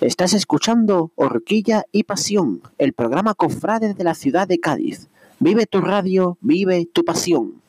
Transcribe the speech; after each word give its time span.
Estás 0.00 0.34
escuchando 0.34 1.12
Horquilla 1.14 1.84
y 1.92 2.02
Pasión, 2.02 2.60
el 2.78 2.92
programa 2.92 3.34
Cofrades 3.34 3.96
de 3.96 4.04
la 4.04 4.14
ciudad 4.14 4.48
de 4.48 4.58
Cádiz. 4.58 5.08
Vive 5.38 5.66
tu 5.66 5.80
radio, 5.80 6.36
vive 6.40 6.86
tu 6.92 7.04
pasión. 7.04 7.62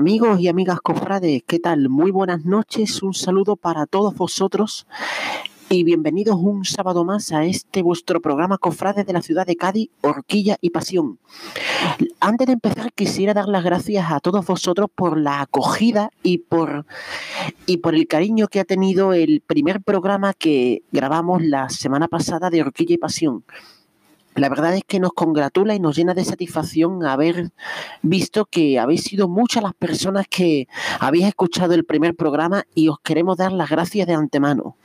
Amigos 0.00 0.40
y 0.40 0.48
amigas 0.48 0.80
cofrades, 0.80 1.42
¿qué 1.46 1.58
tal? 1.58 1.90
Muy 1.90 2.10
buenas 2.10 2.46
noches, 2.46 3.02
un 3.02 3.12
saludo 3.12 3.56
para 3.56 3.84
todos 3.84 4.14
vosotros 4.14 4.86
y 5.68 5.84
bienvenidos 5.84 6.36
un 6.40 6.64
sábado 6.64 7.04
más 7.04 7.32
a 7.32 7.44
este 7.44 7.82
vuestro 7.82 8.22
programa 8.22 8.56
Cofrades 8.56 9.04
de 9.04 9.12
la 9.12 9.20
ciudad 9.20 9.46
de 9.46 9.56
Cádiz, 9.56 9.90
Horquilla 10.00 10.56
y 10.62 10.70
Pasión. 10.70 11.18
Antes 12.18 12.46
de 12.46 12.54
empezar 12.54 12.94
quisiera 12.94 13.34
dar 13.34 13.46
las 13.46 13.62
gracias 13.62 14.10
a 14.10 14.20
todos 14.20 14.46
vosotros 14.46 14.88
por 14.94 15.18
la 15.18 15.42
acogida 15.42 16.08
y 16.22 16.38
por, 16.38 16.86
y 17.66 17.76
por 17.76 17.94
el 17.94 18.06
cariño 18.06 18.48
que 18.48 18.60
ha 18.60 18.64
tenido 18.64 19.12
el 19.12 19.42
primer 19.46 19.82
programa 19.82 20.32
que 20.32 20.82
grabamos 20.92 21.42
la 21.42 21.68
semana 21.68 22.08
pasada 22.08 22.48
de 22.48 22.62
Horquilla 22.62 22.94
y 22.94 22.98
Pasión 22.98 23.44
la 24.40 24.48
verdad 24.48 24.74
es 24.74 24.84
que 24.84 25.00
nos 25.00 25.12
congratula 25.12 25.74
y 25.74 25.80
nos 25.80 25.96
llena 25.96 26.14
de 26.14 26.24
satisfacción 26.24 27.04
haber 27.04 27.50
visto 28.00 28.46
que 28.46 28.78
habéis 28.78 29.02
sido 29.02 29.28
muchas 29.28 29.62
las 29.62 29.74
personas 29.74 30.26
que 30.28 30.66
habéis 30.98 31.26
escuchado 31.26 31.74
el 31.74 31.84
primer 31.84 32.16
programa 32.16 32.64
y 32.74 32.88
os 32.88 32.98
queremos 33.00 33.36
dar 33.36 33.52
las 33.52 33.68
gracias 33.68 34.06
de 34.06 34.14
antemano. 34.14 34.76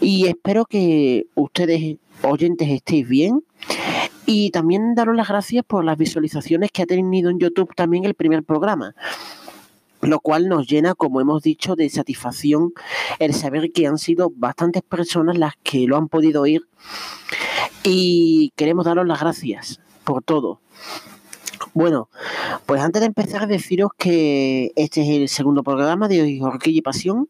Y 0.00 0.28
espero 0.28 0.64
que 0.64 1.26
ustedes, 1.34 1.96
oyentes, 2.22 2.68
estéis 2.68 3.08
bien. 3.08 3.42
Y 4.26 4.50
también 4.50 4.94
daros 4.94 5.16
las 5.16 5.28
gracias 5.28 5.64
por 5.64 5.84
las 5.84 5.98
visualizaciones 5.98 6.70
que 6.70 6.82
ha 6.82 6.86
tenido 6.86 7.30
en 7.30 7.40
YouTube 7.40 7.74
también 7.74 8.04
el 8.04 8.14
primer 8.14 8.44
programa 8.44 8.94
lo 10.02 10.20
cual 10.20 10.48
nos 10.48 10.68
llena, 10.68 10.94
como 10.94 11.20
hemos 11.20 11.42
dicho, 11.42 11.74
de 11.74 11.88
satisfacción 11.88 12.72
el 13.18 13.34
saber 13.34 13.72
que 13.72 13.88
han 13.88 13.98
sido 13.98 14.30
bastantes 14.36 14.82
personas 14.82 15.36
las 15.36 15.54
que 15.64 15.86
lo 15.86 15.96
han 15.96 16.08
podido 16.08 16.42
oír 16.42 16.68
y 17.88 18.52
queremos 18.56 18.84
daros 18.84 19.06
las 19.06 19.20
gracias 19.20 19.80
por 20.04 20.22
todo. 20.22 20.60
Bueno, 21.72 22.08
pues 22.66 22.80
antes 22.80 23.00
de 23.00 23.06
empezar 23.06 23.46
deciros 23.46 23.90
que 23.96 24.72
este 24.74 25.02
es 25.02 25.08
el 25.08 25.28
segundo 25.28 25.62
programa 25.62 26.08
de 26.08 26.40
Horquilla 26.42 26.78
y 26.78 26.82
Pasión. 26.82 27.28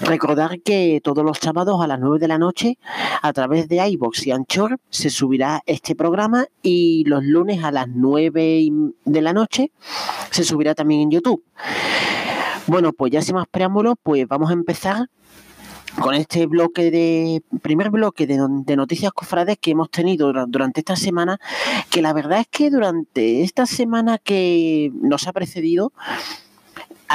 Recordar 0.00 0.60
que 0.60 1.00
todos 1.02 1.24
los 1.24 1.38
sábados 1.38 1.82
a 1.82 1.86
las 1.86 1.98
9 2.00 2.18
de 2.18 2.28
la 2.28 2.38
noche 2.38 2.78
a 3.20 3.32
través 3.32 3.68
de 3.68 3.86
iBox 3.88 4.26
y 4.26 4.30
Anchor 4.30 4.78
se 4.88 5.10
subirá 5.10 5.62
este 5.66 5.94
programa 5.94 6.46
y 6.62 7.04
los 7.06 7.24
lunes 7.24 7.62
a 7.64 7.72
las 7.72 7.88
9 7.88 8.68
de 9.04 9.22
la 9.22 9.32
noche 9.32 9.72
se 10.30 10.44
subirá 10.44 10.74
también 10.74 11.02
en 11.02 11.10
YouTube. 11.10 11.42
Bueno, 12.68 12.92
pues 12.92 13.12
ya 13.12 13.20
sin 13.20 13.34
más 13.34 13.46
preámbulos, 13.50 13.96
pues 14.02 14.26
vamos 14.28 14.50
a 14.50 14.52
empezar 14.54 15.10
con 16.00 16.14
este 16.14 16.46
bloque 16.46 16.90
de 16.90 17.42
primer 17.62 17.90
bloque 17.90 18.26
de, 18.26 18.76
noticias 18.76 19.12
cofrades 19.12 19.58
que 19.58 19.72
hemos 19.72 19.90
tenido 19.90 20.32
durante 20.46 20.80
esta 20.80 20.96
semana, 20.96 21.40
que 21.90 22.02
la 22.02 22.12
verdad 22.12 22.40
es 22.40 22.48
que 22.48 22.70
durante 22.70 23.42
esta 23.42 23.66
semana 23.66 24.18
que 24.18 24.92
nos 24.94 25.26
ha 25.26 25.32
precedido 25.32 25.92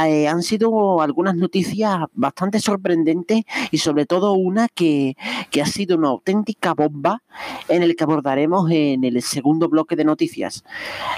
eh, 0.05 0.27
han 0.27 0.41
sido 0.41 1.01
algunas 1.01 1.35
noticias 1.35 1.99
bastante 2.13 2.59
sorprendentes 2.59 3.43
y 3.71 3.77
sobre 3.77 4.05
todo 4.05 4.33
una 4.33 4.67
que, 4.67 5.15
que 5.51 5.61
ha 5.61 5.67
sido 5.67 5.97
una 5.97 6.09
auténtica 6.09 6.73
bomba 6.73 7.21
en 7.69 7.83
el 7.83 7.95
que 7.95 8.03
abordaremos 8.03 8.69
en 8.71 9.03
el 9.03 9.21
segundo 9.21 9.69
bloque 9.69 9.95
de 9.95 10.03
noticias. 10.03 10.63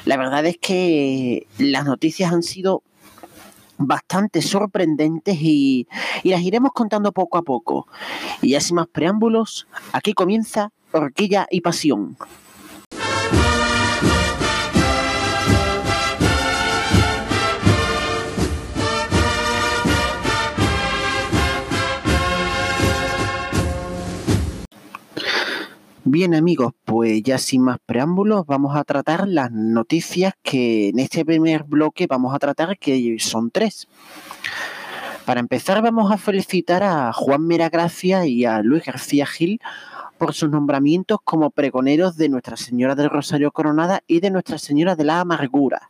La 0.03 0.18
verdad 0.18 0.46
es 0.46 0.58
que 0.58 1.47
las 1.58 1.86
noticias 1.86 2.34
han 2.34 2.44
sido 2.44 2.84
bastante 3.78 4.41
sorprendentes 4.41 5.38
y, 5.40 5.88
las 6.24 6.41
iremos 6.41 6.72
contando 6.74 7.12
poco 7.12 7.38
a 7.38 7.44
poco. 7.44 7.88
Y 8.41 8.52
ya 8.52 8.62
sin 8.62 8.75
más 8.75 8.88
preámbulos, 8.88 9.68
aquí 9.91 10.13
comienza 10.13 10.72
Horquilla 10.91 11.47
y 11.50 11.62
Pasión. 11.62 12.18
Bien 26.08 26.36
amigos, 26.36 26.74
pues 26.86 27.24
ya 27.24 27.40
sin 27.40 27.64
más 27.64 27.80
preámbulos 27.84 28.46
vamos 28.46 28.76
a 28.76 28.84
tratar 28.84 29.28
las 29.28 29.52
noticias 29.52 30.36
que 30.44 30.90
en 30.90 31.00
este 31.00 31.26
primer 31.26 31.64
bloque 31.64 32.06
vamos 32.06 32.36
a 32.36 32.38
tratar, 32.38 32.78
que 32.78 33.18
son 33.18 33.50
tres. 33.50 33.88
Para 35.26 35.40
empezar 35.40 35.82
vamos 35.82 36.12
a 36.12 36.20
felicitar 36.20 36.84
a 36.84 37.12
Juan 37.12 37.48
Meragracia 37.48 38.28
y 38.28 38.46
a 38.46 38.62
Luis 38.62 38.86
García 38.86 39.26
Gil 39.26 39.60
por 40.20 40.36
sus 40.36 40.52
nombramientos 40.52 41.18
como 41.24 41.50
pregoneros 41.50 42.18
de 42.18 42.30
Nuestra 42.30 42.56
Señora 42.56 42.94
del 42.94 43.10
Rosario 43.10 43.50
Coronada 43.52 44.04
y 44.06 44.20
de 44.20 44.30
Nuestra 44.30 44.60
Señora 44.60 44.96
de 44.96 45.06
la 45.06 45.22
Amargura. 45.22 45.90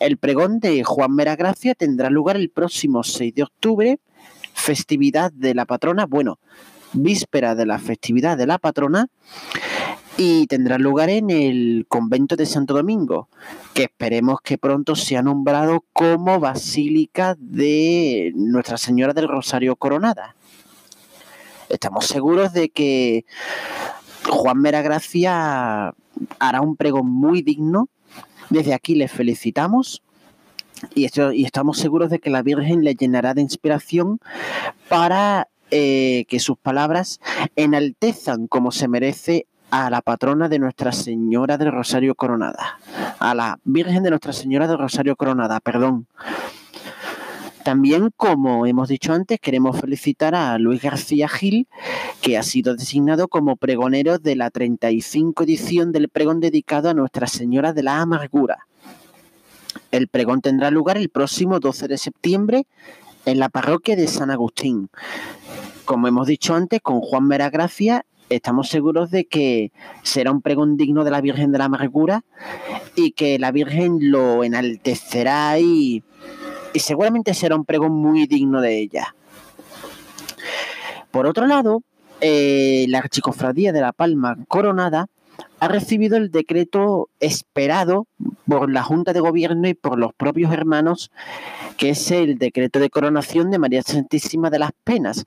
El 0.00 0.16
pregón 0.16 0.58
de 0.58 0.82
Juan 0.82 1.14
Meragracia 1.14 1.76
tendrá 1.76 2.10
lugar 2.10 2.34
el 2.34 2.50
próximo 2.50 3.04
6 3.04 3.32
de 3.32 3.44
octubre, 3.44 4.00
festividad 4.54 5.30
de 5.30 5.54
la 5.54 5.66
patrona, 5.66 6.04
bueno, 6.04 6.40
víspera 6.92 7.54
de 7.54 7.66
la 7.66 7.78
festividad 7.78 8.36
de 8.36 8.46
la 8.46 8.58
patrona 8.58 9.08
y 10.16 10.46
tendrá 10.46 10.78
lugar 10.78 11.10
en 11.10 11.30
el 11.30 11.84
convento 11.88 12.36
de 12.36 12.46
Santo 12.46 12.74
Domingo, 12.74 13.28
que 13.74 13.84
esperemos 13.84 14.40
que 14.40 14.56
pronto 14.56 14.96
sea 14.96 15.22
nombrado 15.22 15.84
como 15.92 16.40
Basílica 16.40 17.36
de 17.38 18.32
Nuestra 18.34 18.78
Señora 18.78 19.12
del 19.12 19.28
Rosario 19.28 19.76
Coronada. 19.76 20.34
Estamos 21.68 22.06
seguros 22.06 22.52
de 22.52 22.70
que 22.70 23.26
Juan 24.28 24.58
Mera 24.58 24.82
Gracia 24.82 25.94
hará 26.38 26.60
un 26.60 26.76
pregón 26.76 27.10
muy 27.10 27.42
digno. 27.42 27.88
Desde 28.48 28.72
aquí 28.72 28.94
les 28.94 29.12
felicitamos 29.12 30.02
y, 30.94 31.08
y 31.34 31.44
estamos 31.44 31.78
seguros 31.78 32.10
de 32.10 32.20
que 32.20 32.30
la 32.30 32.42
Virgen 32.42 32.84
le 32.84 32.94
llenará 32.94 33.34
de 33.34 33.42
inspiración 33.42 34.20
para 34.88 35.48
eh, 35.70 36.24
que 36.28 36.38
sus 36.38 36.58
palabras 36.58 37.20
enaltezan 37.56 38.46
como 38.46 38.70
se 38.70 38.88
merece 38.88 39.46
a 39.70 39.90
la 39.90 40.00
patrona 40.00 40.48
de 40.48 40.58
Nuestra 40.58 40.92
Señora 40.92 41.58
del 41.58 41.72
Rosario 41.72 42.14
Coronada, 42.14 42.78
a 43.18 43.34
la 43.34 43.58
Virgen 43.64 44.02
de 44.02 44.10
Nuestra 44.10 44.32
Señora 44.32 44.68
del 44.68 44.78
Rosario 44.78 45.16
Coronada, 45.16 45.60
perdón. 45.60 46.06
También, 47.64 48.10
como 48.16 48.64
hemos 48.64 48.88
dicho 48.88 49.12
antes, 49.12 49.40
queremos 49.40 49.80
felicitar 49.80 50.36
a 50.36 50.56
Luis 50.56 50.80
García 50.80 51.28
Gil, 51.28 51.66
que 52.20 52.38
ha 52.38 52.44
sido 52.44 52.76
designado 52.76 53.26
como 53.26 53.56
pregonero 53.56 54.18
de 54.18 54.36
la 54.36 54.50
35 54.50 55.42
edición 55.42 55.90
del 55.90 56.08
pregón 56.08 56.38
dedicado 56.38 56.90
a 56.90 56.94
Nuestra 56.94 57.26
Señora 57.26 57.72
de 57.72 57.82
la 57.82 58.00
Amargura. 58.00 58.68
El 59.90 60.06
pregón 60.06 60.42
tendrá 60.42 60.70
lugar 60.70 60.96
el 60.96 61.08
próximo 61.08 61.58
12 61.58 61.88
de 61.88 61.98
septiembre 61.98 62.66
en 63.24 63.40
la 63.40 63.48
parroquia 63.48 63.96
de 63.96 64.06
San 64.06 64.30
Agustín. 64.30 64.88
Como 65.86 66.08
hemos 66.08 66.26
dicho 66.26 66.54
antes, 66.54 66.80
con 66.82 67.00
Juan 67.00 67.28
Meragracia 67.28 68.04
estamos 68.28 68.68
seguros 68.68 69.12
de 69.12 69.26
que 69.26 69.70
será 70.02 70.32
un 70.32 70.42
pregón 70.42 70.76
digno 70.76 71.04
de 71.04 71.12
la 71.12 71.20
Virgen 71.20 71.52
de 71.52 71.58
la 71.58 71.66
Amargura 71.66 72.24
y 72.96 73.12
que 73.12 73.38
la 73.38 73.52
Virgen 73.52 74.10
lo 74.10 74.42
enaltecerá 74.42 75.60
y, 75.60 76.02
y 76.72 76.78
seguramente 76.80 77.34
será 77.34 77.54
un 77.54 77.64
pregón 77.64 77.92
muy 77.92 78.26
digno 78.26 78.60
de 78.60 78.80
ella. 78.80 79.14
Por 81.12 81.26
otro 81.26 81.46
lado, 81.46 81.84
eh, 82.20 82.86
la 82.88 82.98
Archicofradía 82.98 83.72
de 83.72 83.80
la 83.80 83.92
Palma 83.92 84.36
Coronada 84.48 85.06
ha 85.58 85.68
recibido 85.68 86.16
el 86.16 86.30
decreto 86.30 87.08
esperado 87.20 88.06
por 88.46 88.70
la 88.70 88.82
Junta 88.82 89.12
de 89.12 89.20
Gobierno 89.20 89.68
y 89.68 89.74
por 89.74 89.98
los 89.98 90.12
propios 90.12 90.52
hermanos, 90.52 91.10
que 91.76 91.90
es 91.90 92.10
el 92.10 92.38
decreto 92.38 92.78
de 92.78 92.90
coronación 92.90 93.50
de 93.50 93.58
María 93.58 93.82
Santísima 93.82 94.50
de 94.50 94.58
las 94.58 94.72
Penas, 94.84 95.26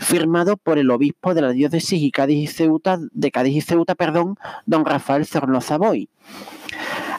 firmado 0.00 0.56
por 0.56 0.78
el 0.78 0.90
obispo 0.90 1.34
de 1.34 1.42
la 1.42 1.50
diócesis 1.52 2.00
y 2.00 2.10
Cádiz 2.10 2.38
y 2.38 2.46
Ceuta, 2.46 2.98
de 3.12 3.30
Cádiz 3.30 3.56
y 3.56 3.60
Ceuta, 3.60 3.94
perdón, 3.94 4.36
don 4.66 4.84
Rafael 4.84 5.26
Zornoza 5.26 5.78
Boy. 5.78 6.08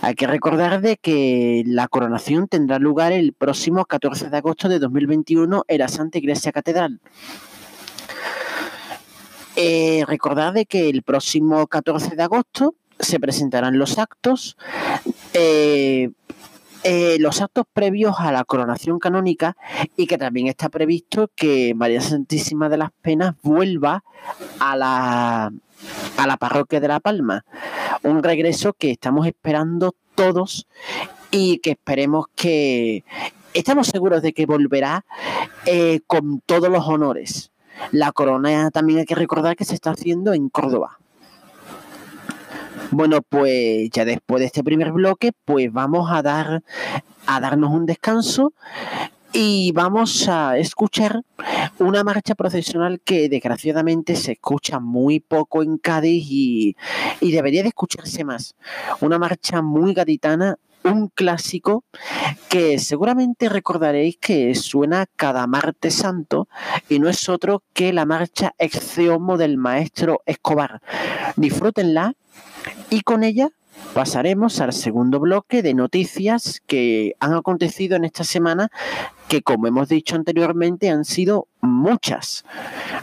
Hay 0.02 0.16
que 0.16 0.26
recordar 0.26 0.82
de 0.82 0.98
que 0.98 1.64
la 1.66 1.88
coronación 1.88 2.48
tendrá 2.48 2.80
lugar 2.80 3.12
el 3.12 3.34
próximo 3.34 3.86
14 3.86 4.30
de 4.30 4.38
agosto 4.38 4.68
de 4.68 4.80
2021 4.80 5.64
en 5.68 5.78
la 5.78 5.88
Santa 5.88 6.18
Iglesia 6.18 6.52
Catedral. 6.52 7.00
Eh, 9.64 10.04
recordad 10.08 10.54
de 10.54 10.66
que 10.66 10.90
el 10.90 11.04
próximo 11.04 11.68
14 11.68 12.16
de 12.16 12.24
agosto 12.24 12.74
se 12.98 13.20
presentarán 13.20 13.78
los 13.78 14.00
actos, 14.00 14.58
eh, 15.36 16.10
eh, 16.84 17.18
los 17.20 17.42
actos 17.42 17.66
previos 17.72 18.16
a 18.18 18.32
la 18.32 18.44
coronación 18.44 18.98
canónica 18.98 19.56
y 19.96 20.08
que 20.08 20.18
también 20.18 20.48
está 20.48 20.70
previsto 20.70 21.30
que 21.36 21.76
María 21.76 22.02
Santísima 22.02 22.70
de 22.70 22.78
las 22.78 22.90
Penas 23.04 23.36
vuelva 23.44 24.04
a 24.58 24.76
la, 24.76 25.52
a 26.18 26.28
la 26.28 26.38
parroquia 26.38 26.80
de 26.80 26.88
La 26.88 27.00
Palma. 27.00 27.46
Un 28.02 28.24
regreso 28.24 28.74
que 28.74 28.90
estamos 28.90 29.28
esperando 29.28 29.94
todos 30.16 30.66
y 31.30 31.60
que 31.60 31.72
esperemos 31.72 32.26
que... 32.36 33.04
Estamos 33.54 33.90
seguros 33.90 34.24
de 34.24 34.34
que 34.34 34.48
volverá 34.48 35.06
con 36.08 36.42
todos 36.48 36.70
los 36.70 36.88
honores. 36.88 37.51
La 37.92 38.12
corona 38.12 38.72
también 38.72 39.00
hay 39.00 39.06
que 39.06 39.16
recordar 39.16 39.56
que 39.56 39.66
se 39.66 39.76
está 39.76 39.92
haciendo 39.92 40.34
en 40.34 40.50
Córdoba. 40.50 41.00
Bueno, 42.92 43.22
pues 43.22 43.90
ya 43.92 44.04
después 44.04 44.42
de 44.42 44.48
este 44.48 44.64
primer 44.64 44.92
bloque, 44.92 45.32
pues 45.46 45.72
vamos 45.72 46.12
a 46.12 46.22
dar 46.22 46.64
a 47.26 47.40
darnos 47.40 47.72
un 47.72 47.86
descanso 47.86 48.54
y 49.34 49.72
vamos 49.72 50.28
a 50.28 50.58
escuchar 50.58 51.22
una 51.80 52.04
marcha 52.04 52.36
procesional 52.36 53.00
que 53.00 53.30
desgraciadamente 53.30 54.16
se 54.18 54.34
escucha 54.34 54.80
muy 54.80 55.22
poco 55.22 55.64
en 55.64 55.78
Cádiz 55.78 56.26
y, 56.30 56.76
y 57.22 57.32
debería 57.32 57.62
de 57.62 57.70
escucharse 57.70 58.26
más. 58.26 58.56
Una 59.00 59.18
marcha 59.18 59.62
muy 59.62 59.94
gaditana 59.94 60.58
un 60.84 61.08
clásico 61.10 61.84
que 62.50 62.80
seguramente 62.80 63.50
recordaréis 63.50 64.18
que 64.18 64.56
suena 64.56 65.06
cada 65.16 65.48
martes 65.48 65.96
santo 65.96 66.48
y 66.90 67.00
no 67.00 67.10
es 67.10 67.30
otro 67.30 67.64
que 67.74 67.94
la 67.94 68.06
marcha 68.06 68.54
Exceomo 68.58 69.38
del 69.38 69.58
maestro 69.58 70.22
Escobar. 70.26 70.82
Disfrútenla 71.36 72.14
y 72.90 73.02
con 73.02 73.24
ella 73.24 73.50
pasaremos 73.94 74.60
al 74.60 74.74
segundo 74.74 75.20
bloque 75.20 75.62
de 75.62 75.74
noticias 75.74 76.62
que 76.66 77.16
han 77.20 77.34
acontecido 77.34 77.96
en 77.96 78.06
esta 78.06 78.24
semana, 78.24 78.70
que 79.28 79.42
como 79.42 79.68
hemos 79.68 79.90
dicho 79.90 80.16
anteriormente 80.16 80.90
han 80.90 81.06
sido 81.06 81.48
muchas. 81.62 82.46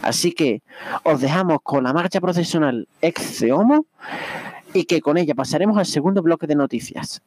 Así 0.01 0.31
que 0.31 0.61
os 1.03 1.21
dejamos 1.21 1.59
con 1.63 1.83
la 1.83 1.93
marcha 1.93 2.21
procesional 2.21 2.87
Exceomo 3.01 3.85
y 4.73 4.85
que 4.85 5.01
con 5.01 5.17
ella 5.17 5.35
pasaremos 5.35 5.77
al 5.77 5.85
segundo 5.85 6.21
bloque 6.21 6.47
de 6.47 6.55
noticias. 6.55 7.21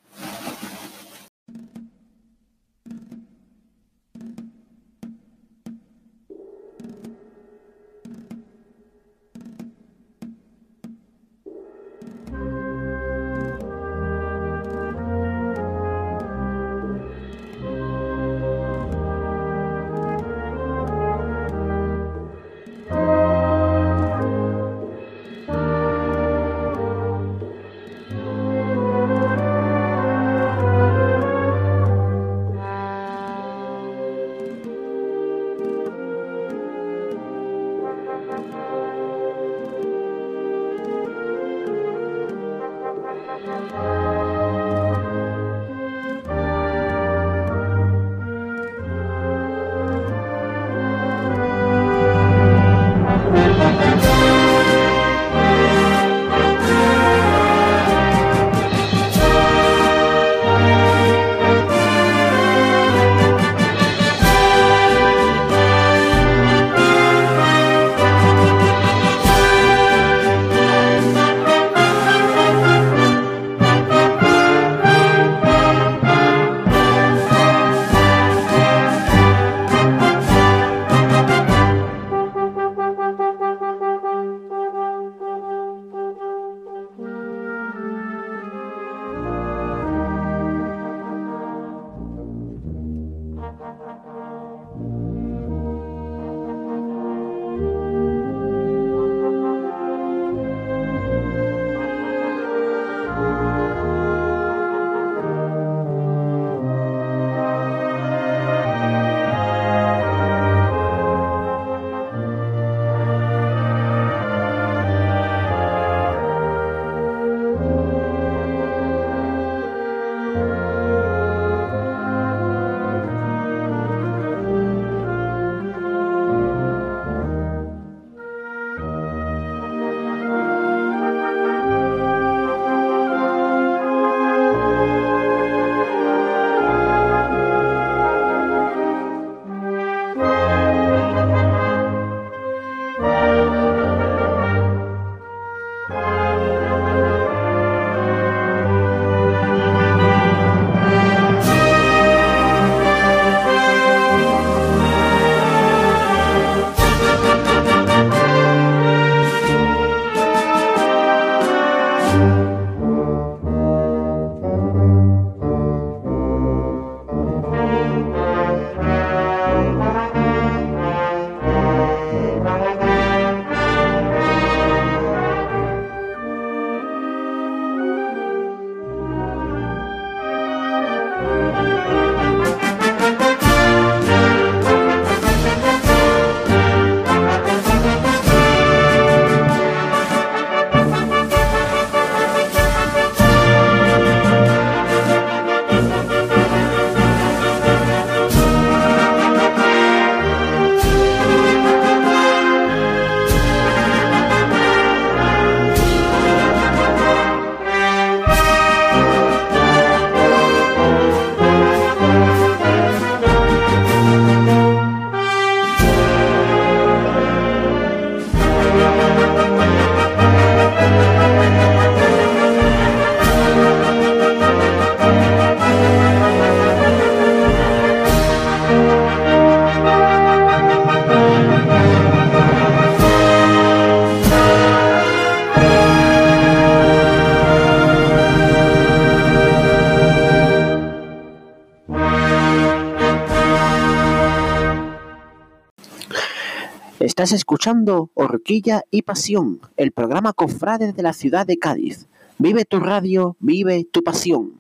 Estás 247.23 247.39
escuchando 247.39 248.11
Horquilla 248.15 248.83
y 248.91 249.03
Pasión, 249.03 249.61
el 249.77 249.93
programa 249.93 250.33
Cofrades 250.33 250.97
de 250.97 251.05
la 251.05 251.13
ciudad 251.13 251.47
de 251.47 251.57
Cádiz. 251.57 252.09
Vive 252.39 252.65
tu 252.65 252.81
radio, 252.81 253.37
vive 253.39 253.85
tu 253.85 254.03
pasión. 254.03 254.55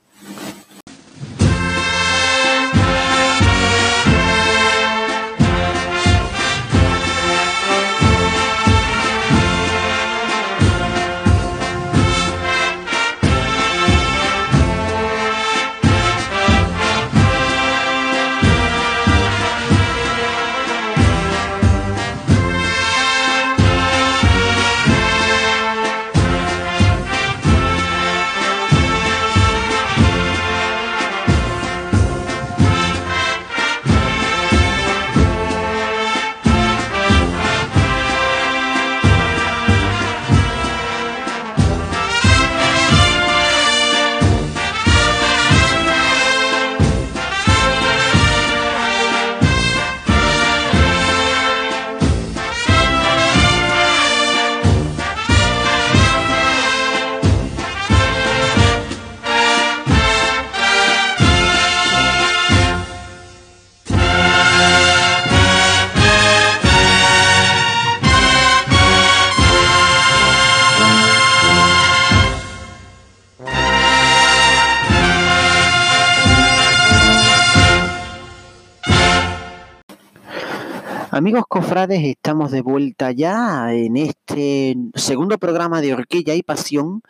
Amigos 81.14 81.45
cofrades, 81.47 82.02
estamos 82.04 82.52
de 82.52 82.62
vuelta 82.62 83.12
ya 83.12 83.71
en 83.75 83.99
este 83.99 84.75
segundo 84.95 85.37
programa 85.37 85.83
de 85.83 85.92
Horquilla 85.92 86.35
y 86.35 86.42
Pasión, 86.42 87.02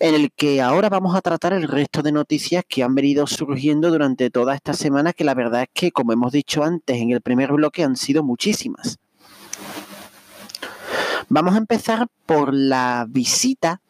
en 0.00 0.16
el 0.16 0.32
que 0.32 0.60
ahora 0.60 0.88
vamos 0.88 1.14
a 1.14 1.20
tratar 1.20 1.52
el 1.52 1.68
resto 1.68 2.02
de 2.02 2.10
noticias 2.10 2.64
que 2.68 2.82
han 2.82 2.96
venido 2.96 3.24
surgiendo 3.28 3.92
durante 3.92 4.30
toda 4.30 4.56
esta 4.56 4.72
semana, 4.72 5.12
que 5.12 5.22
la 5.22 5.34
verdad 5.34 5.62
es 5.62 5.68
que, 5.72 5.92
como 5.92 6.12
hemos 6.12 6.32
dicho 6.32 6.64
antes 6.64 6.96
en 6.96 7.12
el 7.12 7.20
primer 7.20 7.52
bloque, 7.52 7.84
han 7.84 7.94
sido 7.94 8.24
muchísimas. 8.24 8.98
Vamos 11.28 11.54
a 11.54 11.58
empezar 11.58 12.08
por 12.26 12.52
la 12.52 13.06
visita 13.08 13.80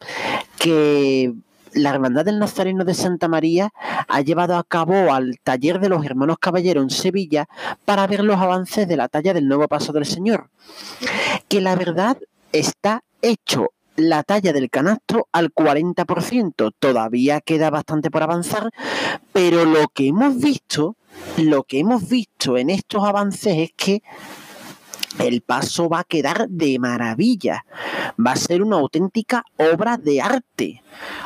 que 0.59 1.33
la 1.77 1.91
Hermandad 1.91 2.25
del 2.25 2.39
Nazareno 2.39 2.83
de 2.83 2.93
Santa 2.93 3.27
María 3.27 3.71
ha 4.07 4.21
llevado 4.21 4.55
a 4.57 4.63
cabo 4.63 5.13
al 5.13 5.39
taller 5.43 5.79
de 5.79 5.89
los 5.89 6.05
hermanos 6.05 6.37
caballeros 6.39 6.83
en 6.83 6.89
Sevilla 6.89 7.47
para 7.85 8.07
ver 8.07 8.23
los 8.23 8.37
avances 8.37 8.87
de 8.87 8.97
la 8.97 9.07
talla 9.07 9.33
del 9.33 9.47
nuevo 9.47 9.67
paso 9.67 9.93
del 9.93 10.05
Señor. 10.05 10.49
Que 11.47 11.61
la 11.61 11.75
verdad 11.75 12.17
está 12.51 13.03
hecho 13.21 13.71
la 13.95 14.23
talla 14.23 14.53
del 14.53 14.69
canasto 14.69 15.27
al 15.31 15.53
40%. 15.53 16.71
Todavía 16.79 17.41
queda 17.41 17.69
bastante 17.69 18.11
por 18.11 18.23
avanzar, 18.23 18.69
pero 19.33 19.65
lo 19.65 19.87
que 19.89 20.07
hemos 20.07 20.37
visto, 20.39 20.95
lo 21.37 21.63
que 21.63 21.79
hemos 21.79 22.07
visto 22.07 22.57
en 22.57 22.69
estos 22.69 23.03
avances 23.03 23.57
es 23.57 23.71
que 23.75 24.03
el 25.19 25.41
paso 25.41 25.89
va 25.89 25.99
a 25.99 26.03
quedar 26.03 26.47
de 26.49 26.79
maravilla. 26.79 27.65
Va 28.19 28.31
a 28.31 28.35
ser 28.35 28.61
una 28.61 28.77
auténtica 28.77 29.43
obra 29.57 29.97
de 29.97 30.21
arte. 30.21 30.83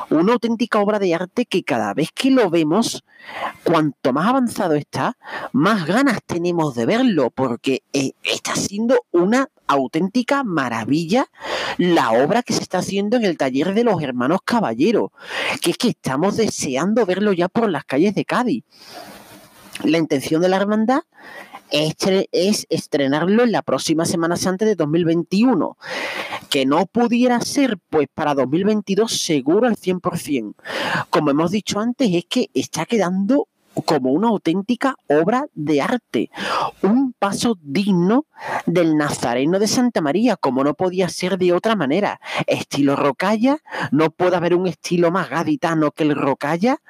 Una 0.10 0.33
auténtica 0.33 0.79
obra 0.79 1.00
de 1.00 1.15
arte 1.15 1.45
que 1.45 1.63
cada 1.63 1.93
vez 1.93 2.10
que 2.13 2.31
lo 2.31 2.50
vemos, 2.50 3.03
cuanto 3.63 4.13
más 4.13 4.27
avanzado 4.27 4.74
está, 4.74 5.17
más 5.53 5.86
ganas 5.86 6.19
tenemos 6.25 6.75
de 6.75 6.86
verlo, 6.86 7.29
porque 7.29 7.83
eh, 7.93 8.12
está 8.24 8.55
siendo 8.55 9.05
una 9.12 9.50
auténtica 9.67 10.43
maravilla 10.43 11.27
la 11.77 12.12
obra 12.12 12.43
que 12.43 12.53
se 12.53 12.62
está 12.62 12.79
haciendo 12.79 13.17
en 13.17 13.25
el 13.25 13.38
taller 13.38 13.74
de 13.74 13.83
los 13.83 14.01
hermanos 14.01 14.39
caballeros, 14.43 15.12
que 15.62 15.71
es 15.71 15.77
que 15.77 15.89
estamos 15.89 16.38
deseando 16.38 17.05
verlo 17.05 17.33
ya 17.33 17.48
por 17.48 17.69
las 17.69 17.86
calles 17.86 18.15
de 18.15 18.25
Cádiz. 18.25 18.63
La 19.83 19.98
intención 19.98 20.41
de 20.41 20.50
la 20.50 20.57
hermandad 20.57 21.01
es 21.72 22.68
estrenarlo 22.70 23.44
en 23.44 23.51
la 23.51 23.62
próxima 23.62 24.06
Semana 24.06 24.36
Santa 24.36 24.66
de 24.66 24.75
2021. 24.75 25.78
Que 26.50 26.66
no 26.66 26.86
pudiera 26.86 27.40
ser, 27.42 27.78
pues 27.90 28.08
para 28.13 28.34
2022 28.34 29.12
seguro 29.12 29.68
al 29.68 29.78
100%. 29.78 30.56
Como 31.10 31.32
hemos 31.32 31.51
dicho 31.51 31.80
antes, 31.80 32.10
es 32.13 32.25
que 32.25 32.50
está 32.54 32.86
quedando 32.86 33.48
como 33.86 34.12
una 34.12 34.28
auténtica 34.28 34.96
obra 35.08 35.46
de 35.54 35.82
arte, 35.82 36.30
un 36.82 37.13
paso 37.13 37.58
digno 37.62 38.25
del 38.66 38.98
Nazareno 38.98 39.60
de 39.60 39.68
Santa 39.68 40.01
María, 40.01 40.36
como 40.36 40.63
no 40.63 40.74
podía 40.74 41.08
ser 41.10 41.38
de 41.38 41.54
otra 41.54 41.75
manera. 41.75 42.20
Estilo 42.48 42.96
rocalla, 42.96 43.60
no 43.92 44.12
puede 44.12 44.36
haber 44.36 44.56
un 44.56 44.68
estilo 44.68 45.12
más 45.12 45.30
gaditano 45.30 45.92
que 45.92 46.04
el 46.04 46.16
rocalla. 46.16 46.82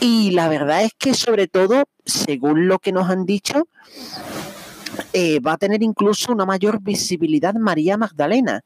Y 0.00 0.30
la 0.30 0.48
verdad 0.48 0.84
es 0.84 0.92
que 0.96 1.14
sobre 1.14 1.48
todo, 1.48 1.84
según 2.04 2.68
lo 2.68 2.78
que 2.78 2.92
nos 2.92 3.10
han 3.10 3.26
dicho, 3.26 3.66
eh, 5.12 5.40
va 5.40 5.52
a 5.52 5.56
tener 5.56 5.82
incluso 5.82 6.32
una 6.32 6.46
mayor 6.46 6.80
visibilidad 6.80 7.54
María 7.54 7.96
Magdalena, 7.96 8.62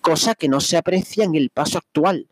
cosa 0.00 0.34
que 0.34 0.48
no 0.48 0.60
se 0.60 0.76
aprecia 0.76 1.24
en 1.24 1.34
el 1.34 1.50
paso 1.50 1.78
actual. 1.78 2.28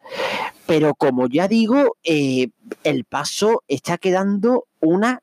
Pero 0.67 0.95
como 0.95 1.27
ya 1.27 1.49
digo, 1.49 1.97
eh, 2.05 2.49
el 2.85 3.05
paso 3.05 3.63
está 3.69 3.99
quedando 3.99 4.67
una 4.81 5.23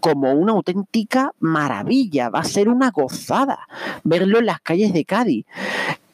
como 0.00 0.32
una 0.32 0.52
auténtica 0.52 1.32
maravilla, 1.40 2.28
va 2.28 2.40
a 2.40 2.44
ser 2.44 2.68
una 2.68 2.90
gozada 2.90 3.60
verlo 4.02 4.38
en 4.38 4.46
las 4.46 4.60
calles 4.60 4.92
de 4.92 5.04
Cádiz. 5.04 5.46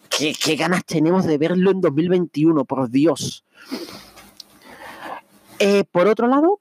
¿Qué, 0.08 0.32
qué 0.32 0.56
ganas 0.56 0.84
tenemos 0.84 1.24
de 1.24 1.38
verlo 1.38 1.70
en 1.70 1.80
2021, 1.80 2.64
por 2.64 2.90
Dios? 2.90 3.44
Eh, 5.60 5.84
por 5.92 6.08
otro 6.08 6.26
lado, 6.26 6.58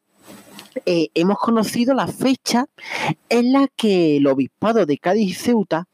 eh, 0.85 1.07
hemos 1.13 1.39
conocido 1.39 1.93
la 1.93 2.07
fecha 2.07 2.65
en 3.29 3.53
la 3.53 3.69
que 3.73 4.17
el 4.17 4.27
Obispado 4.27 4.85
de 4.85 4.97
Cádiz 4.97 5.31
y 5.31 5.33
Ceuta 5.33 5.87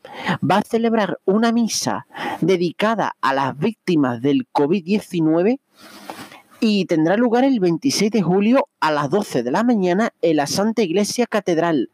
va 0.44 0.58
a 0.58 0.62
celebrar 0.64 1.20
una 1.24 1.52
misa 1.52 2.08
dedicada 2.42 3.16
a 3.22 3.34
las 3.36 3.58
víctimas 3.58 4.24
del 4.24 4.48
COVID-19 4.52 5.60
y 6.60 6.86
tendrá 6.86 7.16
lugar 7.16 7.44
el 7.44 7.60
26 7.60 8.10
de 8.10 8.24
julio 8.24 8.70
a 8.80 8.92
las 8.92 9.12
12 9.12 9.44
de 9.44 9.52
la 9.52 9.64
mañana 9.64 10.12
en 10.24 10.38
la 10.38 10.48
Santa 10.48 10.82
Iglesia 10.82 11.28
Catedral. 11.28 11.92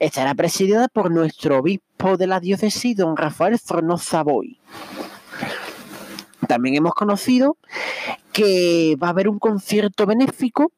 Estará 0.00 0.34
presidida 0.34 0.88
por 0.88 1.12
nuestro 1.12 1.58
obispo 1.58 2.16
de 2.16 2.26
la 2.26 2.40
diócesis, 2.40 2.96
don 2.96 3.16
Rafael 3.16 3.60
Fornoza 3.60 4.24
Boy. 4.24 4.58
También 6.48 6.74
hemos 6.74 6.94
conocido 6.94 7.56
que 8.32 8.96
va 9.00 9.08
a 9.08 9.10
haber 9.10 9.28
un 9.28 9.38
concierto 9.38 10.06
benéfico 10.06 10.72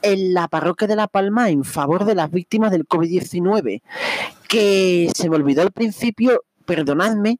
en 0.00 0.32
la 0.32 0.48
parroquia 0.48 0.86
de 0.86 0.96
La 0.96 1.08
Palma 1.08 1.50
en 1.50 1.64
favor 1.64 2.04
de 2.04 2.14
las 2.14 2.30
víctimas 2.30 2.70
del 2.70 2.86
COVID-19, 2.86 3.82
que 4.48 5.10
se 5.14 5.28
me 5.28 5.36
olvidó 5.36 5.62
al 5.62 5.72
principio, 5.72 6.44
perdonadme, 6.66 7.38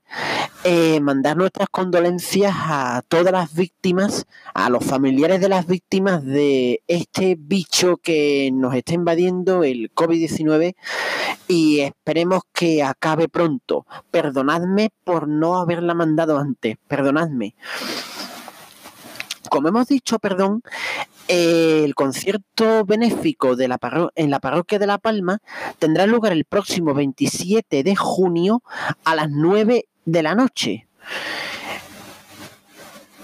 eh, 0.64 1.00
mandar 1.00 1.36
nuestras 1.36 1.68
condolencias 1.68 2.54
a 2.56 3.02
todas 3.06 3.32
las 3.32 3.54
víctimas, 3.54 4.26
a 4.54 4.70
los 4.70 4.84
familiares 4.84 5.40
de 5.40 5.48
las 5.48 5.66
víctimas 5.66 6.24
de 6.24 6.82
este 6.86 7.36
bicho 7.38 7.98
que 7.98 8.50
nos 8.52 8.74
está 8.74 8.94
invadiendo, 8.94 9.64
el 9.64 9.92
COVID-19, 9.92 10.76
y 11.48 11.80
esperemos 11.80 12.42
que 12.52 12.82
acabe 12.82 13.28
pronto. 13.28 13.86
Perdonadme 14.10 14.90
por 15.04 15.28
no 15.28 15.58
haberla 15.58 15.94
mandado 15.94 16.38
antes, 16.38 16.76
perdonadme. 16.88 17.54
Como 19.50 19.68
hemos 19.68 19.88
dicho, 19.88 20.18
perdón, 20.18 20.62
el 21.28 21.94
concierto 21.94 22.84
benéfico 22.84 23.56
en 23.58 24.30
la 24.30 24.40
parroquia 24.40 24.78
de 24.78 24.86
La 24.86 24.98
Palma 24.98 25.38
tendrá 25.78 26.06
lugar 26.06 26.32
el 26.32 26.44
próximo 26.44 26.94
27 26.94 27.82
de 27.82 27.96
junio 27.96 28.62
a 29.04 29.14
las 29.14 29.30
9 29.30 29.86
de 30.04 30.22
la 30.22 30.34
noche. 30.34 30.86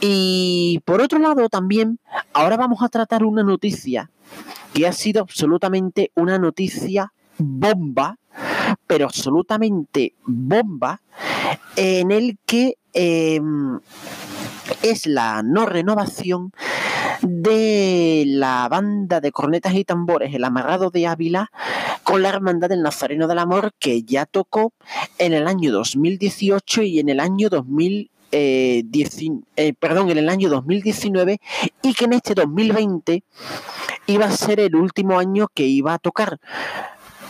Y 0.01 0.81
por 0.85 1.01
otro 1.01 1.19
lado 1.19 1.49
también, 1.49 1.99
ahora 2.33 2.57
vamos 2.57 2.83
a 2.83 2.89
tratar 2.89 3.25
una 3.25 3.43
noticia 3.43 4.11
que 4.75 4.87
ha 4.87 4.93
sido 4.93 5.21
absolutamente 5.23 6.11
una 6.15 6.39
noticia 6.39 7.13
bomba 7.39 8.19
pero 8.87 9.07
absolutamente 9.07 10.15
bomba, 10.25 11.01
en 11.77 12.11
el 12.11 12.39
que 12.47 12.77
em, 12.93 13.81
es 14.83 15.07
la 15.07 15.43
no 15.43 15.67
renovación 15.67 16.53
de 17.23 18.25
la 18.27 18.69
banda 18.69 19.21
de 19.21 19.33
cornetas 19.33 19.75
y 19.75 19.85
tambores 19.85 20.35
El 20.35 20.45
Amarrado 20.45 20.91
de 20.91 21.07
Ávila 21.07 21.51
con 22.03 22.23
la 22.23 22.29
Hermandad 22.29 22.69
del 22.69 22.83
Nazareno 22.83 23.29
del 23.29 23.39
Amor 23.39 23.73
que 23.79 24.03
ya 24.03 24.27
tocó 24.27 24.73
en 25.19 25.33
el 25.33 25.47
año 25.47 25.73
2018 25.73 26.83
y 26.83 26.99
en 27.01 27.09
el 27.09 27.21
año 27.21 27.49
2000 27.49 28.11
eh, 28.35 28.83
2019 30.49 31.41
y 31.83 31.95
que 31.95 32.05
en 32.07 32.13
este 32.15 32.35
2020 32.35 33.25
iba 34.07 34.25
a 34.25 34.31
ser 34.31 34.61
el 34.61 34.75
último 34.75 35.19
año 35.19 35.49
que 35.53 35.65
iba 35.65 35.95
a 35.95 35.99
tocar, 35.99 36.41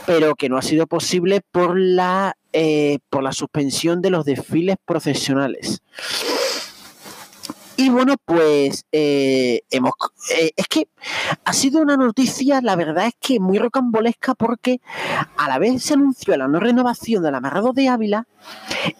pero 0.07 0.35
que 0.37 0.49
no 0.49 0.57
ha 0.57 0.63
sido 0.63 0.87
posible 0.87 1.41
por 1.51 1.77
la, 1.79 2.37
eh, 2.53 3.01
por 3.11 3.23
la 3.23 3.33
suspensión 3.33 4.01
de 4.01 4.11
los 4.11 4.25
desfiles 4.25 4.77
profesionales. 4.85 5.83
Y 7.83 7.89
bueno, 7.89 8.15
pues 8.25 8.87
hemos, 8.93 9.93
es 10.31 10.69
que 10.69 10.87
ha 11.45 11.53
sido 11.53 11.83
una 11.83 11.97
noticia, 11.97 12.61
la 12.61 12.77
verdad 12.77 13.09
es 13.09 13.15
que 13.19 13.41
muy 13.41 13.59
rocambolesca 13.59 14.37
porque 14.37 14.81
a 15.37 15.49
la 15.49 15.59
vez 15.59 15.83
se 15.83 15.95
anunció 15.95 16.37
la 16.37 16.47
no 16.47 16.61
renovación 16.61 17.25
del 17.25 17.35
amarrado 17.35 17.73
de 17.73 17.89
Ávila 17.89 18.29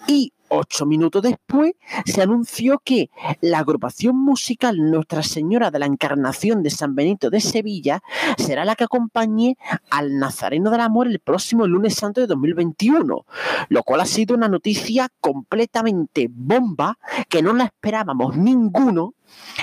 y 0.09 0.33
Ocho 0.55 0.85
minutos 0.85 1.23
después 1.23 1.73
se 2.05 2.21
anunció 2.21 2.79
que 2.85 3.09
la 3.41 3.61
agrupación 3.61 4.23
musical 4.23 4.77
Nuestra 4.91 5.23
Señora 5.23 5.71
de 5.71 5.79
la 5.79 5.87
Encarnación 5.87 6.63
de 6.63 6.69
San 6.69 6.95
Benito 6.95 7.31
de 7.31 7.41
Sevilla 7.41 8.03
será 8.37 8.67
la 8.67 8.77
que 8.77 8.85
acompañe 8.85 9.57
al 9.89 10.19
Nazareno 10.19 10.71
del 10.71 10.83
Amor 10.83 11.07
el 11.07 11.21
próximo 11.21 11.67
lunes 11.67 11.95
santo 11.95 12.21
de 12.21 12.27
2021, 12.27 13.25
lo 13.71 13.83
cual 13.83 14.03
ha 14.03 14.05
sido 14.05 14.37
una 14.37 14.49
noticia 14.49 15.09
completamente 15.23 16.29
bomba 16.31 16.99
que 17.31 17.41
no 17.41 17.55
la 17.55 17.65
esperábamos 17.65 18.37
ninguno 18.37 19.15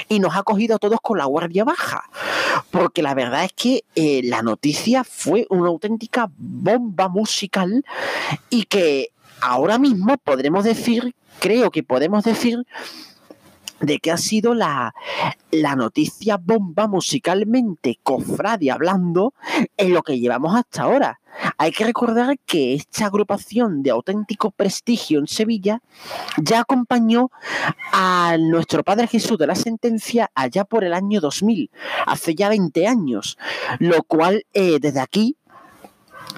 y 0.08 0.20
nos 0.20 0.36
ha 0.36 0.42
cogido 0.42 0.78
a 0.78 0.80
todos 0.80 0.98
con 1.04 1.20
la 1.20 1.26
guardia 1.26 1.66
baja. 1.66 2.10
Porque 2.72 3.04
la 3.04 3.14
verdad 3.14 3.44
es 3.44 3.54
que 3.54 3.84
eh, 3.94 4.22
la 4.24 4.42
noticia 4.42 5.04
fue 5.04 5.46
una 5.52 5.68
auténtica 5.68 6.32
bomba 6.36 7.10
musical 7.10 7.86
y 8.50 8.64
que 8.64 9.12
ahora 9.42 9.78
mismo 9.80 10.18
podremos 10.18 10.64
decir, 10.64 11.16
creo 11.40 11.72
que 11.72 11.84
podemos 11.84 12.24
decir, 12.24 12.66
de 13.82 14.00
que 14.00 14.12
ha 14.12 14.18
sido 14.18 14.54
la, 14.54 14.94
la, 15.52 15.76
noticia 15.76 16.38
bomba 16.38 16.88
musicalmente 16.88 17.98
cofradia 18.04 18.74
hablando 18.74 19.34
en 19.78 19.94
lo 19.94 20.04
que 20.04 20.20
llevamos 20.20 20.56
hasta 20.56 20.84
ahora. 20.84 21.20
Hay 21.58 21.72
que 21.72 21.86
recordar 21.86 22.38
que 22.46 22.74
esta 22.74 23.06
agrupación 23.06 23.82
de 23.82 23.92
auténtico 23.92 24.52
prestigio 24.52 25.20
en 25.20 25.28
Sevilla 25.28 25.82
ya 26.38 26.62
acompañó 26.62 27.32
a 27.94 28.36
nuestro 28.40 28.84
Padre 28.84 29.08
Jesús 29.08 29.38
de 29.38 29.48
la 29.48 29.56
Sentencia 29.56 30.30
allá 30.36 30.66
por 30.66 30.84
el 30.84 30.94
año 30.94 31.22
2000, 31.22 31.70
hace 32.06 32.36
ya 32.36 32.50
20 32.50 32.88
años, 32.88 33.38
lo 33.80 34.04
cual 34.04 34.44
eh, 34.54 34.80
desde 34.82 35.00
aquí 35.00 35.38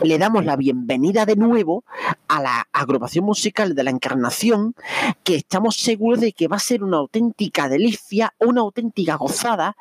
le 0.03 0.17
damos 0.17 0.45
la 0.45 0.55
bienvenida 0.55 1.25
de 1.25 1.35
nuevo 1.35 1.83
a 2.27 2.41
la 2.41 2.67
agrupación 2.71 3.25
musical 3.25 3.75
de 3.75 3.83
la 3.83 3.91
Encarnación, 3.91 4.75
que 5.23 5.35
estamos 5.35 5.75
seguros 5.75 6.19
de 6.19 6.33
que 6.33 6.47
va 6.47 6.57
a 6.57 6.59
ser 6.59 6.83
una 6.83 6.97
auténtica 6.97 7.69
delicia, 7.69 8.33
una 8.39 8.61
auténtica 8.61 9.15
gozada, 9.15 9.75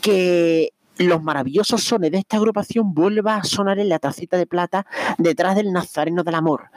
que 0.00 0.72
los 0.98 1.22
maravillosos 1.22 1.82
sones 1.82 2.10
de 2.10 2.18
esta 2.18 2.38
agrupación 2.38 2.94
vuelva 2.94 3.36
a 3.36 3.44
sonar 3.44 3.78
en 3.78 3.88
la 3.88 3.98
tacita 3.98 4.36
de 4.36 4.46
plata 4.46 4.86
detrás 5.18 5.54
del 5.54 5.72
Nazareno 5.72 6.24
del 6.24 6.34
Amor. 6.34 6.70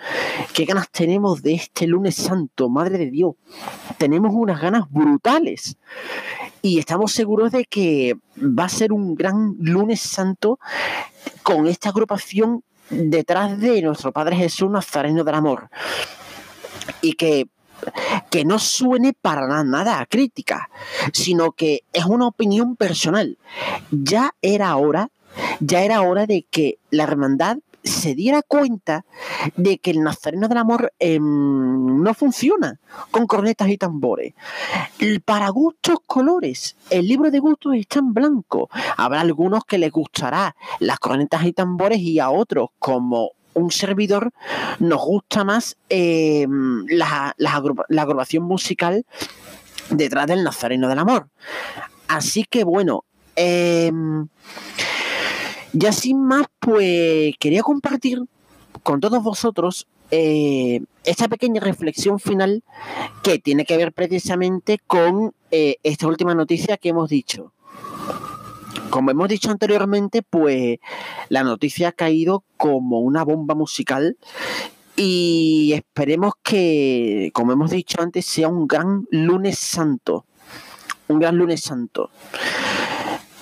Qué 0.54 0.66
ganas 0.66 0.90
tenemos 0.92 1.42
de 1.42 1.54
este 1.54 1.88
lunes 1.88 2.16
santo, 2.16 2.70
Madre 2.70 2.98
de 2.98 3.12
Dios. 3.12 3.36
Tenemos 3.98 4.32
unas 4.34 4.62
ganas 4.62 4.90
brutales. 4.90 5.78
Y 6.62 6.80
estamos 6.80 7.14
seguros 7.14 7.54
de 7.54 7.64
que 7.64 8.18
va 8.38 8.66
a 8.66 8.70
ser 8.70 8.92
un 8.92 9.16
gran 9.16 9.56
lunes 9.60 10.02
santo 10.02 10.60
con 11.44 11.68
esta 11.68 11.90
agrupación 11.90 12.64
detrás 12.90 13.60
de 13.60 13.82
nuestro 13.82 14.12
Padre 14.12 14.36
Jesús 14.36 14.70
Nazareno 14.70 15.24
del 15.24 15.36
Amor. 15.36 15.70
Y 17.02 17.14
que, 17.14 17.48
que 18.30 18.46
no 18.46 18.60
suene 18.60 19.14
para 19.14 19.64
nada 19.64 20.00
a 20.00 20.06
crítica, 20.06 20.70
sino 21.14 21.52
que 21.52 21.84
es 21.94 22.06
una 22.06 22.28
opinión 22.28 22.76
personal. 22.76 23.38
Ya 23.92 24.36
era 24.42 24.76
hora, 24.76 25.10
ya 25.60 25.84
era 25.84 26.02
hora 26.02 26.26
de 26.26 26.46
que 26.50 26.80
la 26.90 27.04
hermandad 27.04 27.58
se 27.84 28.16
diera 28.16 28.42
cuenta 28.42 29.06
de 29.56 29.78
que 29.78 29.92
el 29.92 30.02
Nazareno 30.04 30.48
del 30.48 30.58
Amor 30.58 30.94
em, 31.00 32.02
no 32.04 32.14
funciona 32.14 32.80
con 33.12 33.28
cornetas 33.28 33.70
y 33.70 33.78
tambores. 33.78 34.34
Para 35.26 35.50
gustos 35.50 35.98
colores, 36.06 36.76
el 36.90 37.08
libro 37.08 37.32
de 37.32 37.40
gustos 37.40 37.76
está 37.76 38.00
en 38.00 38.14
blanco. 38.14 38.70
Habrá 38.98 39.22
algunos 39.22 39.66
que 39.66 39.78
les 39.78 39.92
gustará 39.92 40.56
las 40.80 41.00
cornetas 41.00 41.46
y 41.46 41.54
tambores 41.54 42.00
y 42.00 42.20
a 42.20 42.30
otros, 42.30 42.70
como 42.80 43.32
un 43.54 43.72
servidor, 43.72 44.32
nos 44.80 45.04
gusta 45.04 45.44
más 45.44 45.78
em, 45.90 46.86
la, 46.88 47.34
la, 47.38 47.56
agrupación 48.02 48.44
musical 48.44 49.06
detrás 49.90 50.28
del 50.28 50.44
Nazareno 50.44 50.88
del 50.88 51.00
Amor. 51.00 51.30
Así 52.08 52.46
que 52.46 52.64
bueno, 52.64 53.06
eh, 53.36 53.92
ya 55.74 55.92
sin 55.92 56.24
más, 56.26 56.48
pues 56.60 57.36
quería 57.40 57.62
compartir 57.62 58.24
con 58.84 59.00
todos 59.00 59.22
vosotros 59.24 59.88
eh, 60.12 60.82
esta 61.04 61.28
pequeña 61.28 61.62
reflexión 61.62 62.20
final 62.20 62.64
que 63.24 63.38
tiene 63.40 63.66
que 63.66 63.78
ver 63.78 63.94
precisamente 63.94 64.80
con 64.88 65.34
eh, 65.52 65.78
esta 65.84 66.08
última 66.08 66.34
noticia 66.34 66.78
que 66.78 66.90
hemos 66.90 67.10
dicho. 67.10 67.54
Como 68.90 69.12
hemos 69.12 69.30
dicho 69.30 69.52
anteriormente, 69.52 70.24
pues 70.24 70.80
la 71.30 71.44
noticia 71.44 71.90
ha 71.90 71.92
caído 71.92 72.44
como 72.58 73.02
una 73.02 73.24
bomba 73.24 73.54
musical 73.54 74.18
y 74.96 75.74
esperemos 75.74 76.34
que, 76.44 77.30
como 77.34 77.52
hemos 77.54 77.70
dicho 77.72 78.02
antes, 78.02 78.26
sea 78.26 78.48
un 78.48 78.68
gran 78.68 79.08
lunes 79.12 79.60
santo. 79.60 80.26
Un 81.08 81.20
gran 81.20 81.38
lunes 81.38 81.62
santo. 81.62 82.10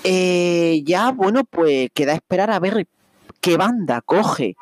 Eh, 0.10 0.84
ya, 0.86 1.12
bueno, 1.12 1.43
pues 1.43 1.89
queda 1.93 2.13
esperar 2.13 2.50
a 2.50 2.62
ver 2.62 2.88
qué 3.41 3.58
banda 3.58 4.00
coge 4.00 4.56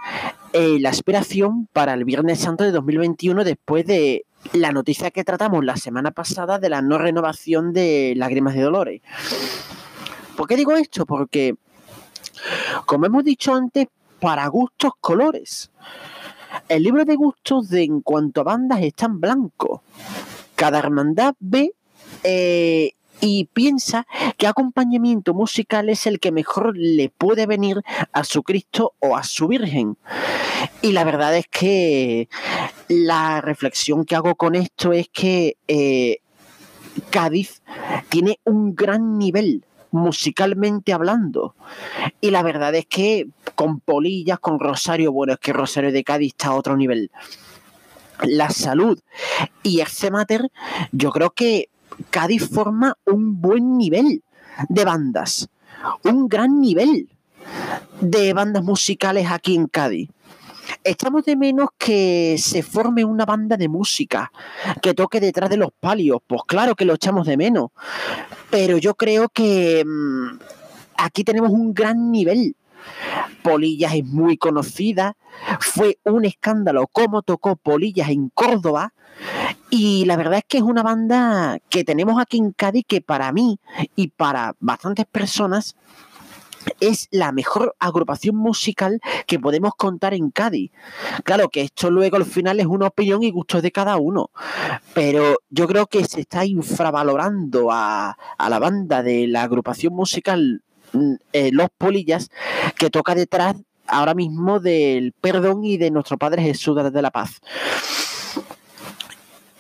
eh, 0.54 0.80
la 0.80 0.90
aspiración 0.90 1.68
para 1.72 1.94
el 1.94 2.04
Viernes 2.04 2.40
Santo 2.40 2.64
de 2.64 2.72
2021 2.72 3.44
después 3.44 3.86
de 3.86 4.26
la 4.54 4.72
noticia 4.72 5.12
que 5.12 5.24
tratamos 5.24 5.64
la 5.64 5.78
semana 5.78 6.10
pasada 6.10 6.58
de 6.58 6.70
la 6.70 6.82
no 6.82 6.98
renovación 6.98 7.74
de 7.74 8.16
Lágrimas 8.18 8.56
de 8.56 8.62
Dolores. 8.64 9.02
¿Por 10.36 10.48
qué 10.48 10.56
digo 10.56 10.72
esto? 10.72 11.06
Porque, 11.06 11.54
como 12.88 13.06
hemos 13.06 13.24
dicho 13.24 13.54
antes, 13.54 13.86
para 14.20 14.48
gustos 14.48 14.94
colores. 15.00 15.70
El 16.68 16.82
libro 16.82 17.06
de 17.06 17.16
gustos 17.16 17.70
de 17.70 17.84
en 17.84 18.02
cuanto 18.02 18.42
a 18.42 18.46
bandas 18.46 18.82
está 18.82 19.06
en 19.06 19.22
blanco. 19.22 19.84
Cada 20.56 20.80
hermandad 20.80 21.36
ve 21.40 21.76
eh, 22.24 22.95
y 23.26 23.46
piensa 23.46 24.06
que 24.38 24.46
acompañamiento 24.46 25.34
musical 25.34 25.90
es 25.90 26.06
el 26.06 26.20
que 26.20 26.32
mejor 26.32 26.78
le 26.78 27.10
puede 27.10 27.48
venir 27.48 27.82
a 28.14 28.24
su 28.24 28.44
Cristo 28.44 28.94
o 29.00 29.18
a 29.18 29.24
su 29.24 29.48
Virgen. 29.48 29.98
Y 30.84 30.92
la 30.92 31.04
verdad 31.04 31.36
es 31.36 31.48
que 31.48 32.30
la 32.88 33.42
reflexión 33.42 34.06
que 34.06 34.16
hago 34.16 34.36
con 34.36 34.54
esto 34.54 34.94
es 34.94 35.10
que 35.10 35.58
eh, 35.68 36.20
Cádiz 37.10 37.64
tiene 38.10 38.40
un 38.44 38.76
gran 38.76 39.18
nivel 39.18 39.66
musicalmente 39.90 40.94
hablando. 40.94 41.56
Y 42.22 42.30
la 42.30 42.44
verdad 42.44 42.76
es 42.76 42.86
que 42.86 43.28
con 43.56 43.80
Polillas, 43.80 44.38
con 44.38 44.60
Rosario, 44.60 45.12
bueno, 45.12 45.34
es 45.34 45.40
que 45.40 45.52
Rosario 45.52 45.92
de 45.92 46.04
Cádiz 46.04 46.34
está 46.34 46.50
a 46.50 46.56
otro 46.56 46.78
nivel. 46.78 47.10
La 48.22 48.52
salud 48.52 49.00
y 49.64 49.82
Exe 49.82 50.12
Mater, 50.12 50.52
yo 50.92 51.12
creo 51.12 51.32
que 51.32 51.70
Cádiz 52.10 52.50
forma 52.50 52.98
un 53.06 53.42
buen 53.42 53.78
nivel 53.78 54.24
de 54.70 54.86
bandas, 54.86 55.50
un 56.04 56.28
gran 56.28 56.60
nivel 56.60 57.10
de 58.02 58.34
bandas 58.34 58.64
musicales 58.64 59.28
aquí 59.30 59.56
en 59.56 59.68
Cádiz. 59.68 60.10
Echamos 60.84 61.26
de 61.26 61.36
menos 61.36 61.70
que 61.78 62.38
se 62.40 62.64
forme 62.64 63.06
una 63.06 63.26
banda 63.26 63.58
de 63.58 63.68
música 63.68 64.32
que 64.82 64.94
toque 64.94 65.20
detrás 65.20 65.50
de 65.50 65.58
los 65.58 65.72
palios. 65.80 66.22
Pues 66.26 66.42
claro 66.48 66.76
que 66.76 66.86
lo 66.86 66.96
echamos 66.96 67.28
de 67.28 67.38
menos. 67.38 67.72
Pero 68.50 68.78
yo 68.78 68.96
creo 68.96 69.30
que 69.30 69.84
mm, 69.86 70.40
aquí 70.98 71.24
tenemos 71.24 71.52
un 71.52 71.74
gran 71.74 72.12
nivel. 72.12 72.56
Polillas 73.42 73.94
es 73.94 74.06
muy 74.06 74.38
conocida. 74.38 75.16
Fue 75.60 76.00
un 76.04 76.26
escándalo 76.26 76.88
cómo 76.88 77.22
tocó 77.22 77.56
Polillas 77.56 78.10
en 78.10 78.30
Córdoba. 78.30 78.94
Y 79.70 80.06
la 80.06 80.18
verdad 80.18 80.40
es 80.40 80.46
que 80.48 80.58
es 80.58 80.64
una 80.64 80.84
banda 80.84 81.60
que 81.70 81.84
tenemos 81.84 82.22
aquí 82.22 82.38
en 82.38 82.52
Cádiz 82.52 82.86
que 82.88 83.02
para 83.02 83.32
mí 83.32 83.60
y 83.96 84.10
para 84.10 84.56
bastantes 84.60 85.06
personas 85.06 85.76
es 86.80 87.08
la 87.12 87.32
mejor 87.32 87.76
agrupación 87.80 88.36
musical 88.36 89.00
que 89.28 89.40
podemos 89.40 89.74
contar 89.76 90.14
en 90.14 90.32
Cádiz. 90.32 90.72
Claro 91.24 91.50
que 91.50 91.62
esto 91.62 91.90
luego 91.90 92.18
al 92.18 92.26
final 92.26 92.60
es 92.60 92.66
una 92.66 92.88
opinión 92.88 93.24
y 93.24 93.32
gustos 93.32 93.62
de 93.62 93.72
cada 93.72 93.98
uno, 93.98 94.32
pero 94.94 95.38
yo 95.50 95.68
creo 95.68 95.88
que 95.88 96.06
se 96.06 96.22
está 96.22 96.46
infravalorando 96.46 97.70
a, 97.72 98.18
la 98.38 98.60
banda 98.60 99.04
de 99.04 99.28
la 99.28 99.44
agrupación 99.44 99.94
musical 99.94 100.62
eh, 101.34 101.52
Los 101.52 101.70
Polillas 101.78 102.30
que 102.78 102.90
toca 102.90 103.16
detrás 103.16 103.56
ahora 103.88 104.14
mismo 104.14 104.60
del 104.60 105.14
perdón 105.14 105.64
y 105.64 105.78
de 105.78 105.92
nuestro 105.92 106.18
Padre 106.18 106.42
Jesús 106.42 106.76
de 106.92 107.02
la 107.02 107.12
Paz. 107.12 107.42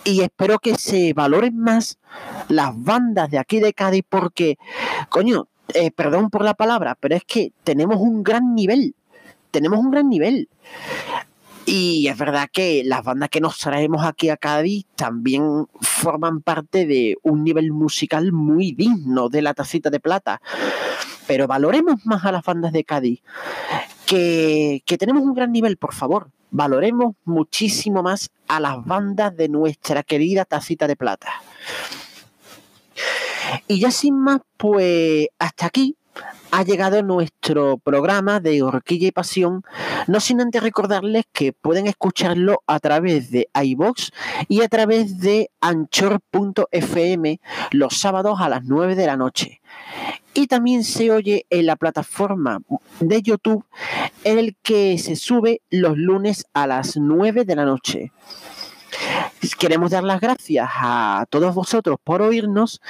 Y 0.03 0.21
espero 0.21 0.59
que 0.59 0.75
se 0.75 1.13
valoren 1.13 1.57
más 1.57 1.97
las 2.47 2.71
bandas 2.75 3.31
de 3.31 3.39
aquí 3.39 3.59
de 3.59 3.73
Cádiz 3.73 4.03
porque, 4.07 4.57
coño, 5.09 5.47
eh, 5.73 5.89
perdón 5.89 6.29
por 6.29 6.43
la 6.43 6.53
palabra, 6.53 6.95
pero 6.99 7.15
es 7.15 7.23
que 7.25 7.51
tenemos 7.63 7.97
un 7.97 8.23
gran 8.23 8.53
nivel. 8.53 8.93
Tenemos 9.49 9.79
un 9.79 9.89
gran 9.89 10.07
nivel. 10.07 10.47
Y 11.65 12.07
es 12.07 12.17
verdad 12.19 12.47
que 12.51 12.83
las 12.85 13.03
bandas 13.03 13.29
que 13.29 13.41
nos 13.41 13.57
traemos 13.57 14.05
aquí 14.05 14.29
a 14.29 14.37
Cádiz 14.37 14.85
también 14.95 15.65
forman 15.81 16.41
parte 16.41 16.85
de 16.85 17.17
un 17.23 17.43
nivel 17.43 17.71
musical 17.71 18.31
muy 18.31 18.73
digno 18.73 19.29
de 19.29 19.41
la 19.41 19.55
tacita 19.55 19.89
de 19.89 19.99
plata. 19.99 20.39
Pero 21.27 21.47
valoremos 21.47 22.05
más 22.05 22.25
a 22.25 22.31
las 22.31 22.43
bandas 22.43 22.71
de 22.71 22.83
Cádiz, 22.83 23.21
que, 24.05 24.83
que 24.85 24.97
tenemos 24.97 25.23
un 25.23 25.33
gran 25.33 25.51
nivel, 25.51 25.77
por 25.77 25.93
favor. 25.93 26.29
Valoremos 26.51 27.15
muchísimo 27.25 28.03
más 28.03 28.29
a 28.47 28.59
las 28.59 28.83
bandas 28.85 29.35
de 29.35 29.49
nuestra 29.49 30.03
querida 30.03 30.45
tacita 30.45 30.87
de 30.87 30.95
plata. 30.95 31.29
Y 33.67 33.79
ya 33.79 33.91
sin 33.91 34.17
más, 34.17 34.41
pues 34.57 35.27
hasta 35.39 35.65
aquí 35.65 35.95
ha 36.51 36.63
llegado 36.63 37.03
nuestro 37.03 37.77
programa 37.77 38.39
de 38.39 38.61
Horquilla 38.61 39.07
y 39.07 39.11
Pasión, 39.11 39.63
no 40.07 40.19
sin 40.19 40.39
antes 40.39 40.63
recordarles 40.63 41.25
que 41.33 41.51
pueden 41.51 41.87
escucharlo 41.87 42.63
a 42.65 42.79
través 42.79 43.31
de 43.31 43.49
iBox 43.53 44.11
y 44.47 44.61
a 44.61 44.69
través 44.69 45.19
de 45.19 45.49
anchor.fm 45.59 47.39
los 47.71 47.97
sábados 47.99 48.39
a 48.39 48.49
las 48.49 48.63
9 48.63 48.95
de 48.95 49.05
la 49.05 49.17
noche. 49.17 49.61
Y 50.33 50.47
también 50.47 50.83
se 50.83 51.11
oye 51.11 51.45
en 51.49 51.65
la 51.65 51.75
plataforma 51.75 52.59
de 52.99 53.21
YouTube 53.21 53.65
en 54.23 54.39
el 54.39 54.55
que 54.61 54.97
se 54.97 55.15
sube 55.15 55.61
los 55.69 55.97
lunes 55.97 56.45
a 56.53 56.67
las 56.67 56.97
9 56.97 57.45
de 57.45 57.55
la 57.55 57.65
noche. 57.65 58.11
Queremos 59.59 59.91
dar 59.91 60.03
las 60.03 60.21
gracias 60.21 60.69
a 60.73 61.25
todos 61.29 61.53
vosotros 61.53 61.97
por 62.03 62.21
oírnos. 62.21 62.81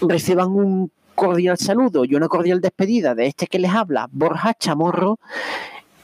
Reciban 0.00 0.50
un 0.50 0.90
cordial 1.14 1.58
saludo 1.58 2.04
y 2.04 2.14
una 2.14 2.28
cordial 2.28 2.60
despedida 2.60 3.14
de 3.14 3.26
este 3.26 3.46
que 3.46 3.58
les 3.58 3.72
habla, 3.72 4.08
Borja 4.12 4.54
Chamorro. 4.54 5.18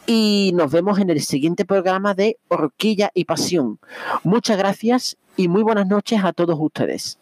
Y 0.07 0.53
nos 0.55 0.73
vemos 0.73 0.99
en 0.99 1.11
el 1.11 1.21
siguiente 1.21 1.65
programa 1.67 2.15
de 2.15 2.39
Horquilla 2.49 3.11
y 3.13 3.25
Pasión. 3.25 3.79
Muchas 4.25 4.57
gracias 4.57 5.19
y 5.37 5.49
muy 5.49 5.63
buenas 5.63 5.87
noches 5.87 6.25
a 6.25 6.33
todos 6.33 6.57
ustedes. 6.59 7.19